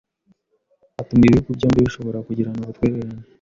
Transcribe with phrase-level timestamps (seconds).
[1.01, 3.21] atuma ibihugu byombi bishobora kugirana ubutwererane,